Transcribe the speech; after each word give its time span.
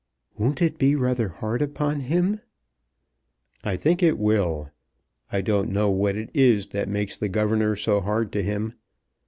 "Won't 0.35 0.63
it 0.63 0.79
be 0.79 0.95
rather 0.95 1.27
hard 1.29 1.61
upon 1.61 1.99
him?" 1.99 2.39
"I 3.63 3.77
think 3.77 4.01
it 4.01 4.17
will. 4.17 4.71
I 5.31 5.41
don't 5.41 5.69
know 5.69 5.91
what 5.91 6.15
it 6.15 6.31
is 6.33 6.65
that 6.69 6.89
makes 6.89 7.15
the 7.15 7.29
governor 7.29 7.75
so 7.75 8.01
hard 8.01 8.31
to 8.31 8.41
him. 8.41 8.73